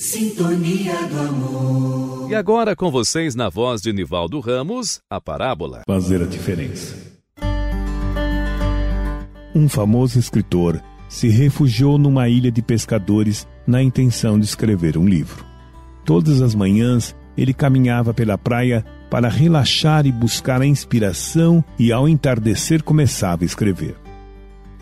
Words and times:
Sintonia 0.00 0.94
do 1.08 1.20
amor. 1.20 2.30
E 2.30 2.34
agora 2.34 2.74
com 2.74 2.90
vocês 2.90 3.34
na 3.34 3.50
voz 3.50 3.82
de 3.82 3.92
Nivaldo 3.92 4.40
Ramos, 4.40 4.98
a 5.10 5.20
parábola. 5.20 5.82
Fazer 5.86 6.22
a 6.22 6.24
diferença. 6.24 6.96
Um 9.54 9.68
famoso 9.68 10.18
escritor 10.18 10.82
se 11.06 11.28
refugiou 11.28 11.98
numa 11.98 12.30
ilha 12.30 12.50
de 12.50 12.62
pescadores 12.62 13.46
na 13.66 13.82
intenção 13.82 14.38
de 14.38 14.46
escrever 14.46 14.96
um 14.96 15.06
livro. 15.06 15.44
Todas 16.06 16.40
as 16.40 16.54
manhãs 16.54 17.14
ele 17.36 17.52
caminhava 17.52 18.14
pela 18.14 18.38
praia 18.38 18.82
para 19.10 19.28
relaxar 19.28 20.06
e 20.06 20.12
buscar 20.12 20.62
a 20.62 20.66
inspiração 20.66 21.62
e 21.78 21.92
ao 21.92 22.08
entardecer 22.08 22.82
começava 22.82 23.44
a 23.44 23.46
escrever. 23.46 23.94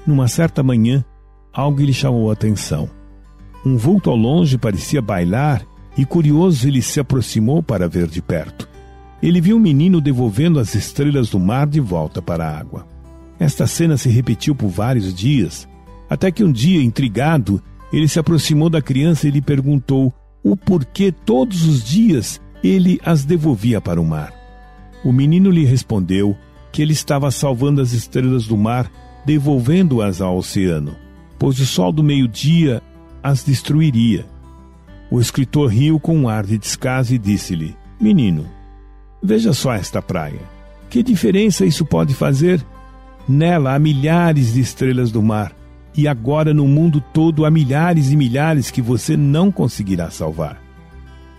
Numa 0.06 0.28
certa 0.28 0.62
manhã, 0.62 1.04
algo 1.52 1.82
lhe 1.82 1.92
chamou 1.92 2.30
a 2.30 2.34
atenção. 2.34 2.97
Um 3.64 3.76
vulto 3.76 4.10
ao 4.10 4.16
longe 4.16 4.56
parecia 4.56 5.02
bailar 5.02 5.66
e, 5.96 6.04
curioso, 6.04 6.66
ele 6.66 6.80
se 6.80 7.00
aproximou 7.00 7.62
para 7.62 7.88
ver 7.88 8.06
de 8.06 8.22
perto. 8.22 8.68
Ele 9.22 9.40
viu 9.40 9.56
um 9.56 9.60
menino 9.60 10.00
devolvendo 10.00 10.60
as 10.60 10.74
estrelas 10.74 11.28
do 11.30 11.40
mar 11.40 11.66
de 11.66 11.80
volta 11.80 12.22
para 12.22 12.46
a 12.46 12.58
água. 12.58 12.86
Esta 13.38 13.66
cena 13.66 13.96
se 13.96 14.08
repetiu 14.08 14.54
por 14.54 14.68
vários 14.68 15.12
dias, 15.12 15.68
até 16.08 16.30
que 16.30 16.44
um 16.44 16.52
dia, 16.52 16.82
intrigado, 16.82 17.62
ele 17.92 18.08
se 18.08 18.18
aproximou 18.18 18.70
da 18.70 18.80
criança 18.80 19.26
e 19.26 19.30
lhe 19.30 19.40
perguntou 19.40 20.12
o 20.42 20.56
porquê 20.56 21.12
todos 21.12 21.64
os 21.66 21.82
dias 21.82 22.40
ele 22.62 23.00
as 23.04 23.24
devolvia 23.24 23.80
para 23.80 24.00
o 24.00 24.04
mar. 24.04 24.32
O 25.04 25.12
menino 25.12 25.50
lhe 25.50 25.64
respondeu 25.64 26.36
que 26.72 26.82
ele 26.82 26.92
estava 26.92 27.30
salvando 27.30 27.80
as 27.80 27.92
estrelas 27.92 28.46
do 28.46 28.56
mar, 28.56 28.90
devolvendo-as 29.24 30.20
ao 30.20 30.36
oceano, 30.36 30.94
pois 31.38 31.58
o 31.60 31.66
sol 31.66 31.92
do 31.92 32.02
meio-dia 32.02 32.82
as 33.22 33.42
destruiria. 33.42 34.26
O 35.10 35.20
escritor 35.20 35.70
riu 35.70 35.98
com 35.98 36.16
um 36.16 36.28
ar 36.28 36.44
de 36.44 36.58
descaso 36.58 37.14
e 37.14 37.18
disse-lhe: 37.18 37.76
Menino, 38.00 38.46
veja 39.22 39.52
só 39.52 39.72
esta 39.72 40.02
praia. 40.02 40.40
Que 40.90 41.02
diferença 41.02 41.66
isso 41.66 41.84
pode 41.84 42.14
fazer? 42.14 42.64
Nela 43.28 43.74
há 43.74 43.78
milhares 43.78 44.54
de 44.54 44.60
estrelas 44.60 45.10
do 45.10 45.22
mar, 45.22 45.54
e 45.94 46.08
agora 46.08 46.54
no 46.54 46.66
mundo 46.66 47.02
todo 47.12 47.44
há 47.44 47.50
milhares 47.50 48.10
e 48.10 48.16
milhares 48.16 48.70
que 48.70 48.80
você 48.80 49.16
não 49.16 49.50
conseguirá 49.50 50.10
salvar. 50.10 50.62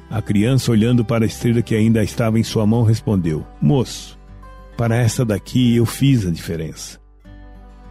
A 0.10 0.22
criança, 0.22 0.72
olhando 0.72 1.06
para 1.06 1.24
a 1.24 1.28
estrela 1.28 1.62
que 1.62 1.76
ainda 1.76 2.04
estava 2.04 2.40
em 2.40 2.44
sua 2.44 2.66
mão, 2.66 2.84
respondeu: 2.84 3.46
Moço, 3.62 4.18
para 4.76 4.96
essa 4.96 5.24
daqui 5.24 5.76
eu 5.76 5.86
fiz 5.86 6.26
a 6.26 6.32
diferença. 6.32 7.00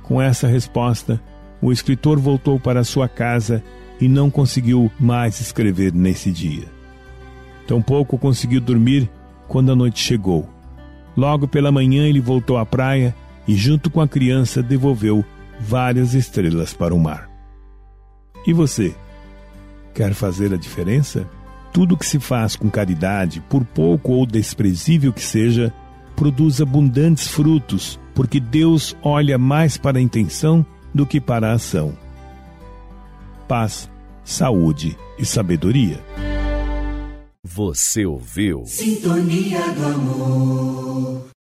Com 0.03 0.21
essa 0.21 0.49
resposta, 0.49 1.21
o 1.61 1.71
escritor 1.71 2.19
voltou 2.19 2.59
para 2.59 2.83
sua 2.83 3.09
casa 3.09 3.63
e 4.01 4.09
não 4.09 4.31
conseguiu 4.31 4.91
mais 4.99 5.41
escrever 5.41 5.93
nesse 5.93 6.31
dia. 6.31 6.67
Tampouco 7.67 8.17
conseguiu 8.17 8.61
dormir 8.61 9.11
quando 9.47 9.73
a 9.73 9.77
noite 9.77 10.01
chegou. 10.01 10.49
Logo 11.17 11.49
pela 11.49 11.73
manhã 11.73 12.07
ele 12.07 12.21
voltou 12.21 12.57
à 12.57 12.65
praia 12.65 13.15
e, 13.47 13.55
junto 13.55 13.91
com 13.91 14.01
a 14.01 14.09
criança, 14.09 14.63
devolveu 14.63 15.25
várias 15.61 16.15
estrelas 16.15 16.73
para 16.73 16.95
o 16.95 16.99
mar. 16.99 17.29
E 18.47 18.53
você? 18.53 18.95
Quer 19.95 20.15
fazer 20.15 20.55
a 20.55 20.57
diferença? 20.57 21.29
Tudo 21.73 21.97
que 21.97 22.07
se 22.07 22.21
faz 22.21 22.57
com 22.57 22.71
caridade, 22.71 23.43
por 23.49 23.65
pouco 23.65 24.13
ou 24.13 24.25
desprezível 24.25 25.13
que 25.13 25.23
seja, 25.23 25.73
produz 26.15 26.61
abundantes 26.61 27.29
frutos, 27.29 27.99
porque 28.15 28.41
Deus 28.41 28.97
olha 29.03 29.37
mais 29.37 29.77
para 29.77 29.99
a 29.99 30.03
intenção 30.03 30.65
do 30.95 31.05
que 31.05 31.21
para 31.21 31.51
a 31.51 31.55
ação 31.55 32.08
paz, 33.49 33.91
saúde 34.23 34.97
e 35.19 35.25
sabedoria. 35.25 35.99
Você 37.43 38.05
ouviu? 38.05 38.65
Sintonia 38.67 39.73
do 39.73 39.87
amor. 39.87 41.38